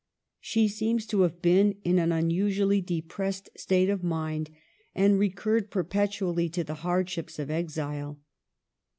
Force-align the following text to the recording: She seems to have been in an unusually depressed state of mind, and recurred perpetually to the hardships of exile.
She 0.39 0.67
seems 0.67 1.05
to 1.05 1.21
have 1.21 1.43
been 1.43 1.75
in 1.83 1.99
an 1.99 2.11
unusually 2.11 2.81
depressed 2.81 3.51
state 3.55 3.87
of 3.87 4.03
mind, 4.03 4.49
and 4.95 5.19
recurred 5.19 5.69
perpetually 5.69 6.49
to 6.49 6.63
the 6.63 6.73
hardships 6.81 7.37
of 7.37 7.51
exile. 7.51 8.19